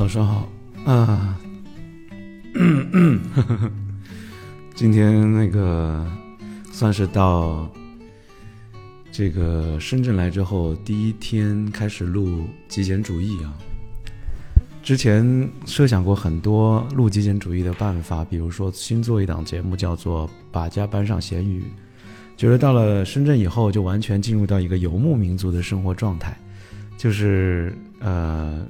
[0.00, 0.48] 早上好
[0.86, 1.38] 啊，
[4.74, 6.10] 今天那个
[6.72, 7.70] 算是到
[9.12, 13.52] 这个深圳来之后第一天开始录极简主义啊。
[14.82, 21.60] 之前设想过很多录极简主义的办法，比如说新做一档节目叫做《把家搬上咸鱼》，
[22.38, 26.34] 觉得到了深圳以后就完全进入到一个游牧民族的生活状态，
[26.96, 28.66] 就是呃。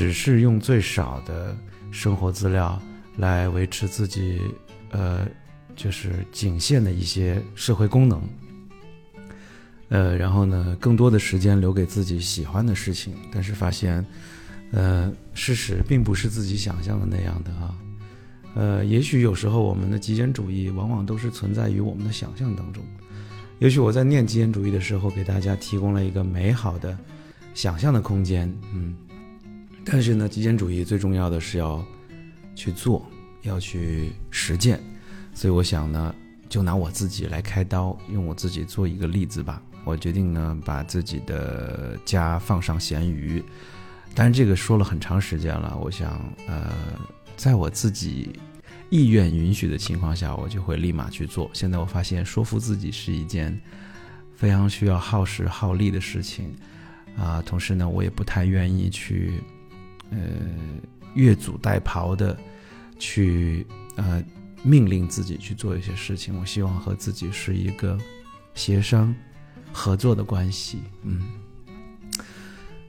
[0.00, 1.54] 只是用最少的
[1.90, 2.80] 生活资料
[3.18, 4.40] 来维持自己，
[4.92, 5.28] 呃，
[5.76, 8.22] 就是仅限的一些社会功能，
[9.90, 13.12] 呃，然后呢，更多的时间留给自己喜欢的事情。
[13.30, 14.02] 但是发现，
[14.72, 17.76] 呃，事实并不是自己想象的那样的啊，
[18.54, 22.82] 呃，也许有时候我们的极简主义往往都是存在于我们的想象当中。
[23.58, 26.96] 也许我在念极简主义的时候，给大家提供了一个美好的
[27.52, 28.96] 想象的空间，嗯。
[29.92, 31.84] 但是呢，极简主义最重要的是要
[32.54, 33.04] 去做，
[33.42, 34.80] 要去实践。
[35.34, 36.14] 所以我想呢，
[36.48, 39.60] 就拿我自己来开刀，用我自己做一个例子吧。
[39.84, 43.42] 我决定呢，把自己的家放上闲鱼。
[44.14, 46.72] 但是这个说了很长时间了，我想，呃，
[47.36, 48.38] 在我自己
[48.90, 51.50] 意愿允许的情况下，我就会立马去做。
[51.52, 53.60] 现在我发现，说服自己是一件
[54.36, 56.54] 非常需要耗时耗力的事情
[57.16, 57.42] 啊。
[57.44, 59.42] 同时呢，我也不太愿意去。
[60.10, 60.18] 呃，
[61.14, 62.36] 越俎代庖的
[62.98, 63.66] 去
[63.96, 64.22] 呃
[64.62, 67.98] 命令自己去做一些事情，我希望和自己是一个
[68.54, 69.14] 协商
[69.72, 71.22] 合作的关系，嗯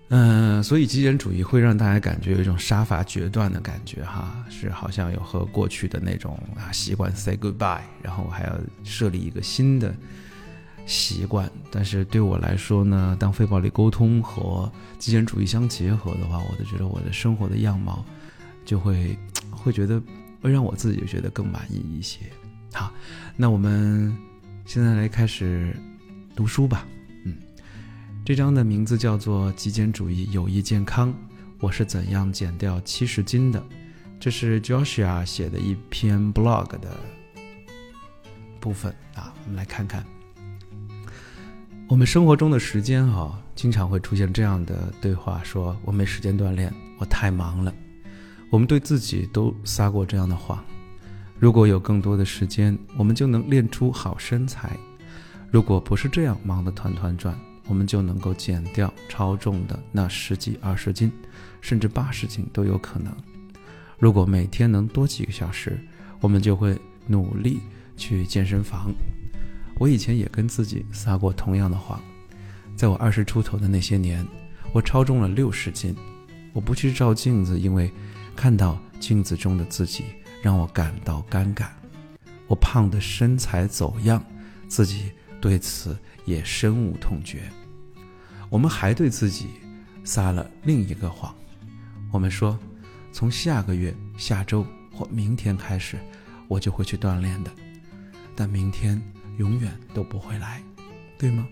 [0.10, 9.96] 嗯，所以极简主义会让大家感觉有一种杀伐决断的感觉哈，是好像有和过去的那种啊习惯 say goodbye，然后还要设立一个新的。
[10.86, 18.04] 习惯，但是对我来说呢，当非暴力沟通和极简主义相结合的话，我就觉得我的生活的样貌
[18.66, 19.18] 就会
[19.52, 20.02] 会觉得
[20.42, 22.20] 会让我自己觉得更满意一些。
[22.74, 22.92] 好，
[23.38, 24.16] 那我们
[24.66, 25.76] 现在来开始
[26.36, 26.86] 读书吧。
[27.26, 27.38] 嗯，
[28.26, 31.10] 这章的名字叫做《极简主义有益健康》，
[31.60, 33.64] 我是怎样减掉七十斤的？
[34.20, 36.96] 这是 Joshua 写的一篇 blog 的
[38.60, 40.06] 部分啊，我们来看看。
[41.92, 47.74] 我们生活中的时间啊，经常会出现这样的对话：说我没时间锻炼，我太忙了。
[48.50, 50.64] 我们对自己都撒过这样的谎。
[51.38, 54.78] 如果有更多的时间，我们就能练出好身材。
[55.50, 57.38] 如果不是这样忙得团团转，
[57.68, 61.12] 我们就能够减掉超重的那十几二十斤，
[61.60, 63.14] 甚至八十斤都有可能。
[64.00, 65.78] 如果每天能多几个小时，
[66.22, 67.60] 我们就会努力
[67.98, 68.94] 去健身房。
[69.82, 72.00] 我以前也跟自己撒过同样的谎，
[72.76, 74.24] 在我二十出头的那些年，
[74.74, 75.96] 我超重了六十斤。
[76.54, 77.92] 我不去照镜子，因为
[78.36, 80.04] 看到镜子中的自己
[80.40, 81.70] 让我感到尴尬。
[82.46, 84.24] 我胖的身材走样，
[84.68, 85.12] 自己
[85.42, 87.52] 对此也深恶痛绝。
[88.52, 89.48] 我们还对自己
[90.04, 91.34] 撒了另一个谎，
[92.12, 92.56] 我们说，
[93.12, 94.64] 从下个月、下周
[94.94, 95.98] 或明天开始，
[96.48, 97.50] 我就会去锻炼的。
[98.36, 99.02] 但明天。
[99.42, 100.62] 永远都不会来，
[101.18, 101.48] 对吗？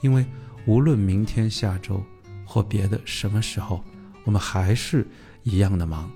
[0.00, 0.24] 因为
[0.64, 2.00] 无论明天、下周
[2.46, 3.82] 或别的什么时候，
[4.22, 5.04] 我们还是
[5.42, 6.08] 一样的忙，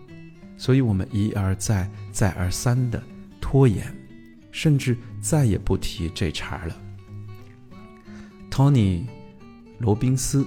[0.56, 3.02] 所以我们一而再、再而三的
[3.40, 3.92] 拖延，
[4.52, 6.80] 甚至再也不提这茬了。
[8.48, 9.04] Tony
[9.80, 10.46] 罗宾斯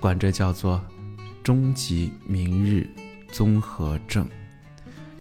[0.00, 0.84] 管这叫做
[1.44, 2.90] “终极明日
[3.30, 4.28] 综合症”，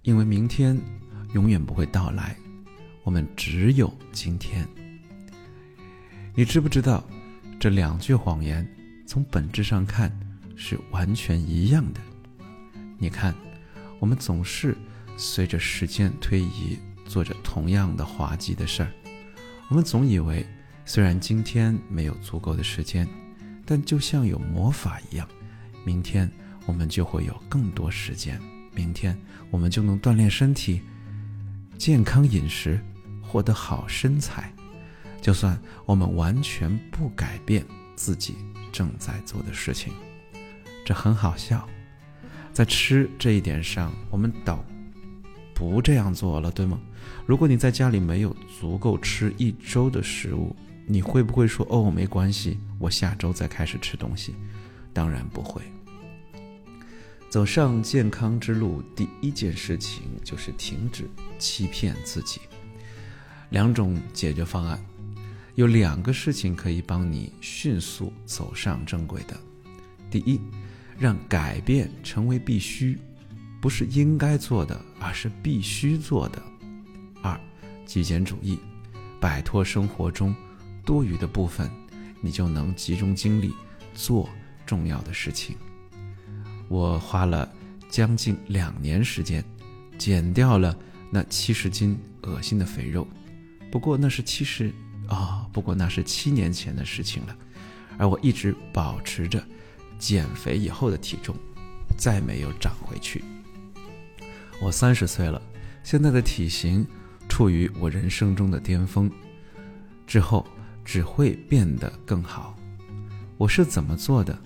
[0.01, 0.75] 因为明天
[1.33, 2.35] 永远不会到来。
[3.05, 4.67] 我们只有今天。
[6.33, 7.07] 你知不知道，
[7.59, 8.67] 这两句谎言
[9.05, 10.11] 从本质上看
[10.55, 12.01] 是完全一样的？
[12.97, 13.35] 你看，
[13.99, 14.75] 我们总是
[15.17, 18.91] 随着时间推移做着同样的滑稽的事儿。
[19.69, 20.43] 我们总以为，
[20.83, 23.07] 虽然今天没有足够的时间，
[23.67, 25.29] 但就像有魔法一样，
[25.85, 26.29] 明天
[26.65, 28.41] 我们就会有更多时间。
[28.73, 29.15] 明天
[29.51, 30.81] 我们就能锻炼身体，
[31.77, 32.83] 健康饮食。
[33.35, 34.49] 获得好身材，
[35.21, 38.35] 就算我们完全不改变自己
[38.71, 39.91] 正在做的事情，
[40.85, 41.67] 这很好笑。
[42.53, 44.63] 在吃这一点上，我们倒
[45.53, 46.79] 不这样做了，对吗？
[47.25, 50.55] 如果你在家里没有足够吃一周的食物，
[50.87, 54.33] 你会不会说：“哦，没关系，我下周再开始吃东西？”
[54.95, 55.61] 当然不会。
[57.29, 61.03] 走上健康之路，第一件事情就是停止
[61.37, 62.39] 欺骗自己。
[63.49, 64.83] 两种解决方案，
[65.55, 69.37] 有两个事情可以帮你迅速走上正轨的。
[70.09, 70.39] 第一，
[70.97, 72.97] 让改变成为必须，
[73.61, 76.41] 不是应该做的，而是必须做的。
[77.21, 77.39] 二，
[77.85, 78.59] 极简主义，
[79.19, 80.35] 摆脱生活中
[80.85, 81.69] 多余的部分，
[82.21, 83.53] 你就能集中精力
[83.93, 84.29] 做
[84.65, 85.55] 重要的事情。
[86.67, 87.51] 我花了
[87.89, 89.43] 将近两年时间，
[89.97, 90.77] 减掉了
[91.11, 93.07] 那七十斤恶心的肥肉。
[93.75, 94.71] 不过那是七十
[95.09, 97.35] 啊，不过那是七年前的事情了。
[97.97, 99.45] 而我一直保持着
[99.99, 101.35] 减肥以后的体重，
[101.97, 103.21] 再没有长回去。
[104.61, 105.41] 我三十岁了，
[105.83, 106.87] 现在的体型
[107.27, 109.11] 处于我人生中的巅峰，
[110.07, 110.47] 之后
[110.85, 112.55] 只会变得更好。
[113.35, 114.39] 我是怎么做的？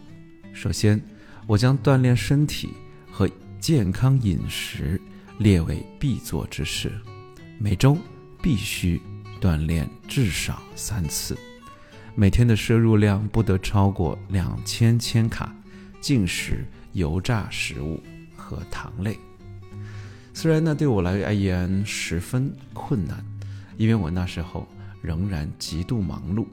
[0.53, 0.99] 首先，
[1.45, 2.69] 我将锻炼身体
[3.11, 3.29] 和
[3.59, 4.99] 健康饮食
[5.37, 6.91] 列为必做之事，
[7.59, 7.95] 每周
[8.41, 8.99] 必须
[9.41, 11.37] 锻炼至少三次。
[12.15, 15.55] 每天的摄入量不得超过两千千卡，
[16.01, 18.01] 禁食油炸食物
[18.35, 19.17] 和糖类。
[20.33, 23.23] 虽然那对我来而言十分困难，
[23.77, 24.67] 因为我那时候
[25.01, 26.45] 仍然极度忙碌，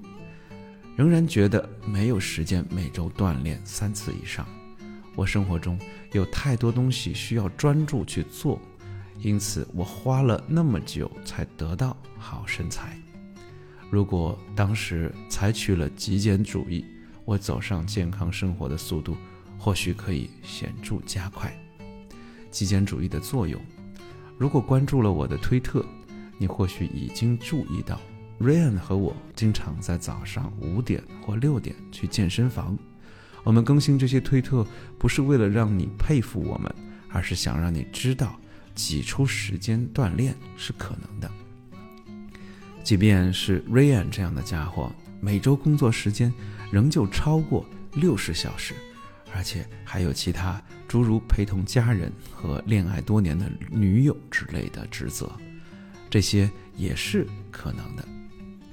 [0.97, 4.47] 仍然觉得没有时间每周锻炼三次以上。
[5.15, 5.79] 我生活中
[6.12, 8.61] 有太多东西需要专注去做，
[9.19, 12.99] 因此我花了那么久才得到好身材。
[13.91, 16.85] 如果当时采取了极简主义，
[17.25, 19.17] 我走上健康生活的速度
[19.59, 21.53] 或许可以显著加快。
[22.51, 23.61] 极简主义的作用，
[24.39, 25.85] 如果关注了我的推特，
[26.39, 28.01] 你或许已经注意到
[28.41, 32.77] ，Ryan 和我经常在早上五点或六点去健身房。
[33.45, 34.67] 我们更新这些推特，
[34.99, 36.75] 不是为了让你佩服我们，
[37.09, 38.39] 而是想让你知道，
[38.76, 41.28] 挤出时间锻炼是可能的。
[42.84, 46.32] 即便是 Ryan 这样的家伙，每周工作时间
[46.70, 48.75] 仍旧超过六十小时，
[49.34, 55.29] 而且还有其他诸如陪同家人和恋爱多年的女友之类的职责，
[56.08, 58.06] 这些也是可能的。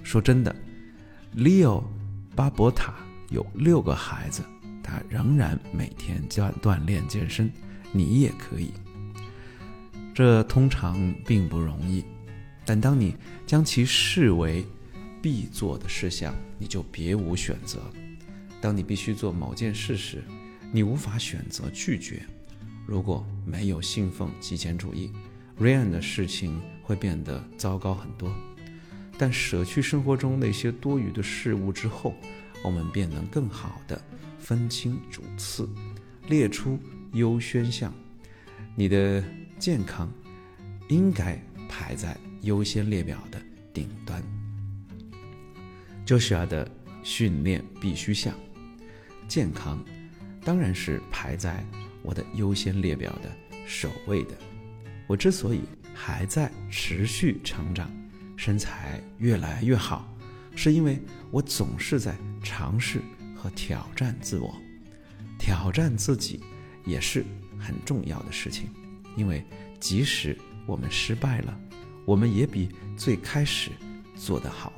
[0.03, 0.55] 说真的
[1.35, 1.83] ，Leo
[2.35, 2.93] 巴博塔
[3.29, 4.43] 有六个孩子，
[4.83, 7.51] 他仍然每天锻锻炼健身，
[7.91, 8.71] 你也可以。
[10.13, 12.03] 这通常并不容易。
[12.65, 13.15] 但当你
[13.45, 14.65] 将其视为
[15.21, 17.81] 必做的事项，你就别无选择。
[18.61, 20.23] 当你必须做某件事时，
[20.71, 22.21] 你无法选择拒绝。
[22.85, 25.11] 如果没有信奉极简主义
[25.59, 28.33] ，Ryan 的事情会变得糟糕很多。
[29.17, 32.15] 但舍去生活中那些多余的事物之后，
[32.63, 34.01] 我们便能更好地
[34.39, 35.69] 分清主次，
[36.27, 36.79] 列出
[37.11, 37.93] 优先项。
[38.75, 39.23] 你的
[39.63, 40.11] 健康
[40.89, 42.17] 应该排在。
[42.41, 43.41] 优先列表的
[43.73, 44.21] 顶端
[46.05, 46.69] ，Joshua 的
[47.03, 48.37] 训练必须项，
[49.29, 49.81] 健康
[50.43, 51.63] 当然是排在
[52.01, 53.31] 我的优先列表的
[53.65, 54.35] 首位的。
[55.07, 55.61] 我之所以
[55.93, 57.89] 还在持续成长，
[58.35, 60.13] 身材越来越好，
[60.57, 60.99] 是因为
[61.31, 62.13] 我总是在
[62.43, 63.01] 尝试
[63.37, 64.53] 和挑战自我。
[65.39, 66.43] 挑战自己
[66.83, 67.23] 也是
[67.57, 68.67] 很重要的事情，
[69.15, 69.45] 因为
[69.79, 71.59] 即使我们失败了。
[72.05, 73.71] 我们也比最开始
[74.15, 74.73] 做得好。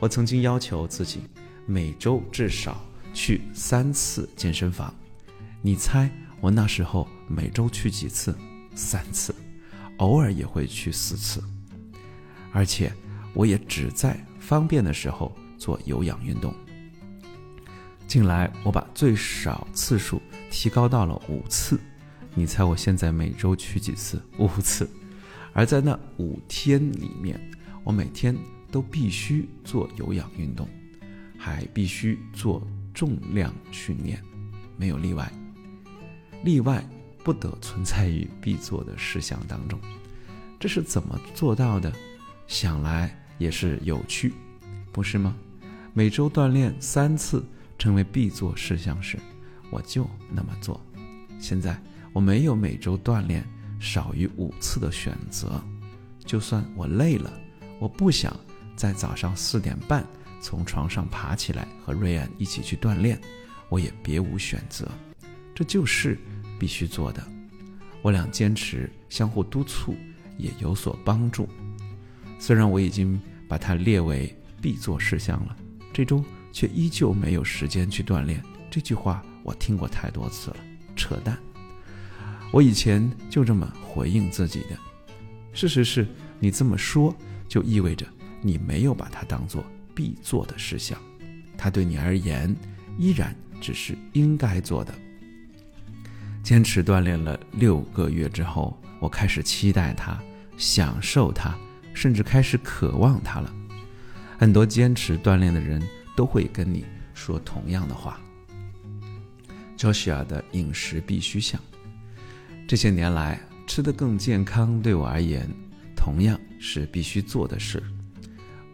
[0.00, 1.20] 我曾经要求自己
[1.66, 2.84] 每周至少
[3.14, 4.92] 去三次健身房，
[5.62, 6.10] 你猜
[6.40, 8.36] 我那时候每周去几次？
[8.74, 9.32] 三次，
[9.98, 11.40] 偶尔也会去四次。
[12.52, 12.92] 而且
[13.32, 16.52] 我也只在方便的时候做有氧运动。
[18.08, 20.20] 近来我把最少次数
[20.50, 21.80] 提高到了五次，
[22.38, 24.22] 你猜我现在每周去几次？
[24.36, 24.86] 五次。
[25.54, 27.40] 而在那五天里面，
[27.82, 28.36] 我每天
[28.70, 30.68] 都必须做有氧运动，
[31.38, 32.62] 还必须做
[32.92, 34.22] 重量训练，
[34.76, 35.32] 没有例外。
[36.44, 36.86] 例外
[37.24, 39.80] 不得存在于必做的事项当中。
[40.60, 41.90] 这是怎么做到的？
[42.46, 44.34] 想来也是有趣，
[44.92, 45.34] 不是吗？
[45.94, 47.42] 每周锻炼三次
[47.78, 49.18] 成为必做事项时，
[49.70, 50.78] 我就那么做。
[51.40, 51.82] 现在
[52.16, 53.44] 我没有每周锻炼。
[53.78, 55.62] 少于五次的选择，
[56.24, 57.30] 就算我累了，
[57.78, 58.34] 我不想
[58.74, 60.02] 在早上四点半
[60.40, 63.20] 从床上爬起来和瑞安一起去锻炼，
[63.68, 64.90] 我也别无选择，
[65.54, 66.18] 这就是
[66.58, 67.22] 必须做的。
[68.00, 69.94] 我俩坚持相互督促，
[70.38, 71.46] 也有所帮助。
[72.38, 75.54] 虽然我已经把它列为必做事项了，
[75.92, 78.42] 这周却依旧没有时间去锻炼。
[78.70, 80.56] 这句话我听过太多次了，
[80.96, 81.38] 扯淡。
[82.52, 84.76] 我以前就这么回应自己的。
[85.52, 86.06] 事实是，
[86.38, 87.14] 你这么说
[87.48, 88.06] 就意味着
[88.42, 90.98] 你没有把它当做必做的事项，
[91.56, 92.54] 它对你而言
[92.98, 94.94] 依然只是应该做的。
[96.42, 100.18] 坚持锻炼了六个月之后，我开始期待它，
[100.56, 101.56] 享受它，
[101.92, 103.52] 甚至开始渴望它了。
[104.38, 105.82] 很多坚持锻炼的人
[106.14, 106.84] 都会跟你
[107.14, 108.20] 说同样的话。
[109.76, 111.60] Joshua 的饮食必须项，
[112.66, 115.48] 这些年来吃得更健康，对我而言
[115.94, 117.82] 同样是必须做的事。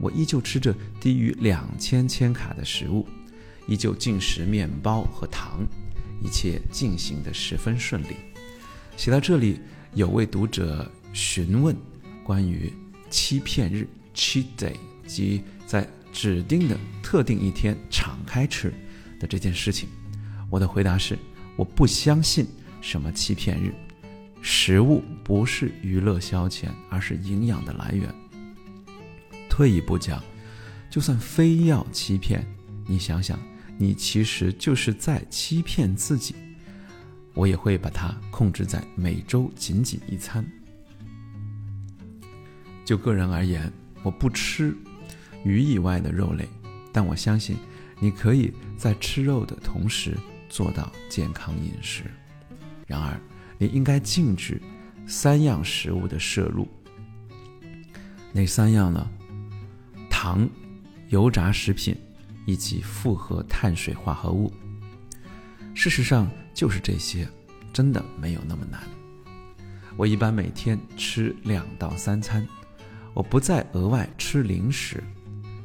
[0.00, 3.06] 我依旧吃着低于两千千卡的食物，
[3.66, 5.66] 依旧进食面包和糖。
[6.24, 8.14] 一切进行的十分顺利。
[8.96, 9.58] 写到这里，
[9.92, 11.76] 有位读者询问
[12.22, 12.72] 关于
[13.10, 18.72] 欺骗日 （cheat day） 及在指定的特定一天敞开吃
[19.18, 19.88] 的这件事情。
[20.48, 21.18] 我的回答是：
[21.56, 22.46] 我不相信
[22.82, 23.72] 什么欺骗日。
[24.42, 28.12] 食物不是娱乐消遣，而是营养的来源。
[29.48, 30.22] 退一步讲，
[30.90, 32.44] 就算非要欺骗，
[32.86, 33.38] 你想想。
[33.78, 36.34] 你其实就是在欺骗自己，
[37.34, 40.44] 我也会把它控制在每周仅仅一餐。
[42.84, 43.72] 就个人而言，
[44.02, 44.76] 我不吃
[45.42, 46.48] 鱼以外的肉类，
[46.92, 47.56] 但我相信
[47.98, 50.16] 你可以在吃肉的同时
[50.48, 52.04] 做到健康饮食。
[52.92, 53.20] 然而，
[53.58, 54.60] 你应该禁止
[55.06, 56.68] 三样食物的摄入，
[58.32, 59.10] 哪三样呢？
[60.10, 60.48] 糖、
[61.08, 61.96] 油炸食品。
[62.44, 64.52] 以及复合碳水化合物，
[65.74, 67.24] 事实上就是这些，
[67.72, 68.82] 真的没有那么难。
[69.96, 72.44] 我一般每天吃两到三餐，
[73.14, 75.00] 我不再额外吃零食，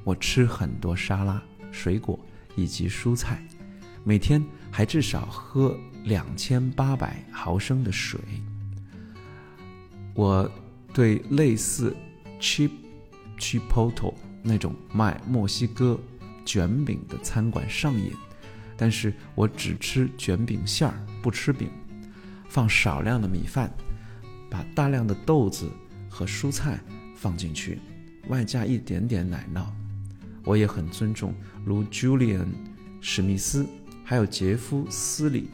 [0.03, 1.41] 我吃很多沙拉、
[1.71, 2.19] 水果
[2.55, 3.43] 以及蔬菜，
[4.03, 5.75] 每天还至少喝
[6.07, 8.19] 两千八百毫升的水。
[10.13, 10.49] 我
[10.93, 11.95] 对类似
[12.39, 12.71] cheap
[13.37, 15.99] chipotle 那种卖墨西哥。
[16.45, 18.13] 卷饼的餐馆上瘾，
[18.77, 21.69] 但是我只吃卷饼馅儿，不吃饼，
[22.47, 23.69] 放少量的米饭，
[24.49, 25.69] 把大量的豆子
[26.09, 26.79] 和蔬菜
[27.17, 27.81] 放进去，
[28.29, 29.65] 外加一点点奶酪。
[30.45, 31.35] 我也很尊重
[31.65, 32.47] 如 Julian
[33.01, 33.67] 史密斯，
[34.05, 35.49] 还有杰夫斯里，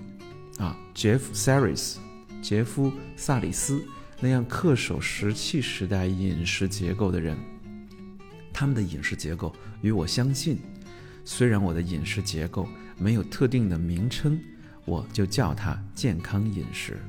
[0.57, 1.98] 啊，Jeff Saris，
[2.41, 3.83] 杰夫萨里斯
[4.19, 7.38] 那样恪守石器时代饮食结构的人，
[8.53, 10.60] 他们的饮食结构与我相近。
[11.25, 12.67] 虽然我的饮食结构
[12.98, 14.39] 没有特定的名称，
[14.86, 17.00] 我就叫它健康饮食。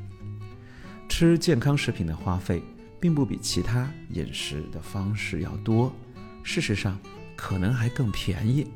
[1.09, 2.63] 吃健康食品的花费
[3.01, 5.95] 并不比其他饮食的方式要多，
[6.43, 6.99] 事实上
[7.37, 8.67] 可能还更便宜，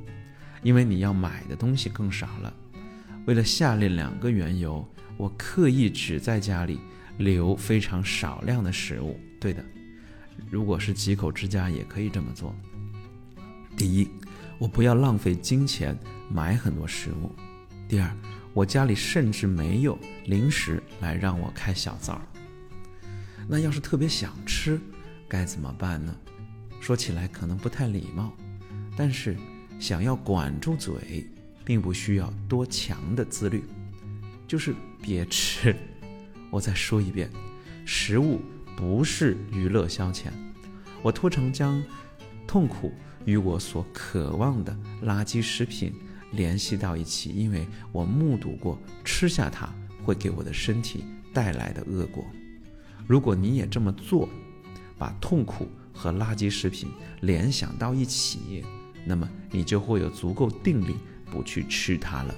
[0.63, 2.53] 因为你要买的东西更少了。
[3.29, 4.83] 为了下列两个缘由，
[5.19, 6.81] 我刻意只在家里
[7.19, 9.21] 留非常少量的食物。
[9.39, 9.63] 对的，
[10.51, 12.55] 如果是几口之家也可以这么做。
[13.77, 14.09] 第一。
[14.59, 15.97] 我不要浪费金钱
[16.29, 17.31] 买很多食物。
[17.87, 18.11] 第二，
[18.53, 22.21] 我家里甚至没有零食来让我开小灶。
[23.47, 24.81] 那要是特别想吃，
[25.29, 26.13] 该怎么办呢？
[26.81, 28.33] 说起来可能不太礼貌，
[28.97, 29.37] 但是
[29.79, 31.25] 想要管住嘴，
[31.69, 33.63] 并不需要多强的自律，
[34.47, 35.77] 就是别吃。
[36.51, 37.31] 我再说一遍，
[37.85, 38.41] 食物
[38.75, 40.29] 不是娱乐消遣。
[41.03, 41.85] 我拖成将
[42.47, 42.91] 痛苦。
[43.25, 45.93] 与我所渴望的垃圾食品
[46.33, 49.69] 联系到一起，因为我目睹过吃下它
[50.03, 52.25] 会给我的身体带来的恶果。
[53.07, 54.27] 如果你也这么做，
[54.97, 56.89] 把痛苦和垃圾食品
[57.21, 58.65] 联想到一起，
[59.05, 60.95] 那么你就会有足够定力
[61.31, 62.35] 不去吃它了。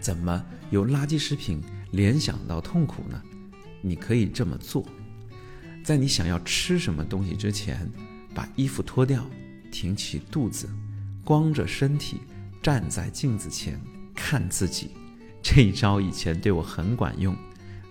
[0.00, 3.22] 怎么由垃圾食品联想到痛苦呢？
[3.80, 4.84] 你可以这么做，
[5.84, 7.90] 在你想要吃什么东西之前。
[8.32, 9.28] 把衣服脱掉，
[9.72, 10.70] 挺起肚子，
[11.24, 12.20] 光着身体
[12.62, 13.76] 站在镜子前
[14.14, 14.92] 看自己。
[15.42, 17.36] 这一招以前对我很管用。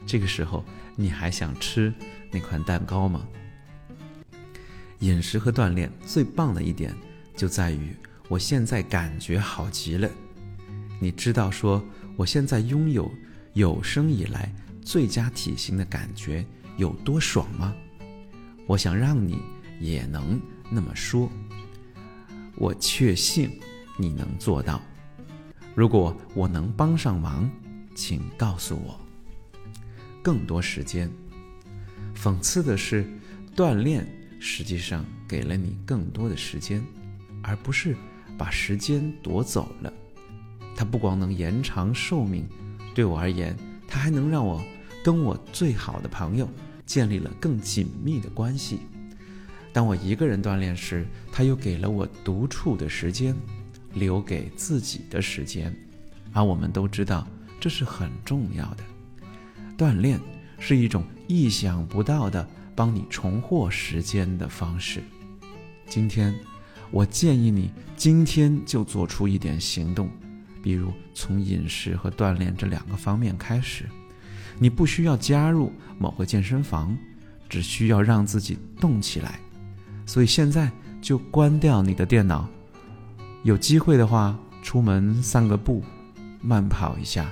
[0.08, 0.64] 这个时候，
[0.96, 1.94] 你还想吃
[2.32, 3.28] 那块蛋糕吗？
[5.00, 6.96] 饮食和锻炼最棒的一点
[7.36, 7.94] 就在于，
[8.30, 10.10] 我现在感觉好极了。
[11.02, 11.84] 你知道说
[12.16, 13.12] 我现在拥有
[13.54, 14.50] 有生以来
[14.82, 16.46] 最佳体型的感觉
[16.78, 17.76] 有多爽吗？
[18.66, 19.42] 我想让你。
[19.82, 20.38] 也能
[20.70, 21.32] 那么说，
[22.58, 23.50] 我确信
[23.96, 24.82] 你能做到。
[25.74, 27.50] 如果我能帮上忙，
[27.96, 29.00] 请告诉我。
[30.22, 31.10] 更多时间。
[32.14, 33.10] 讽刺的是，
[33.56, 34.06] 锻炼
[34.38, 36.86] 实际上给了你更多的时间，
[37.42, 37.96] 而不是
[38.40, 39.94] 把时间夺走了。
[40.76, 42.48] 它不光能延长寿命，
[42.96, 43.56] 对我而言，
[43.86, 44.64] 它还能让我
[45.04, 46.50] 跟我最好的朋友
[46.86, 48.80] 建立了更紧密的关系。
[49.74, 53.36] 当我一个人锻炼时，他又给了我独处的时间，
[53.94, 55.76] 留给自己的时间。
[56.34, 57.28] 而我们都知道，
[57.60, 58.84] 这是很重要的。
[59.78, 60.20] 锻炼
[60.58, 65.04] 是一种意想不到的帮你重获时间的方式。
[65.88, 66.34] 今天，
[66.92, 70.10] 我建议你今天就做出一点行动，
[70.64, 73.86] 比如从饮食和锻炼这两个方面开始。
[74.58, 76.98] 你不需要加入某个健身房，
[77.48, 79.40] 只需要让自己动起来。
[80.06, 82.50] 所以现在就关掉你的电脑，
[83.44, 85.84] 有机会的话出门散个步，
[86.42, 87.32] 慢跑一下，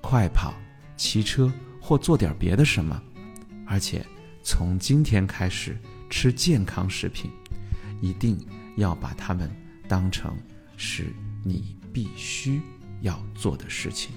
[0.00, 0.54] 快跑、
[0.96, 3.00] 骑车或做点别的什么。
[3.66, 4.04] 而且
[4.42, 5.78] 从今天开始
[6.08, 7.30] 吃健康食品，
[8.00, 8.36] 一定
[8.78, 9.50] 要把它们
[9.88, 10.36] 当成
[10.76, 11.12] 是
[11.44, 12.60] 你必须
[13.02, 14.12] 要做的事情。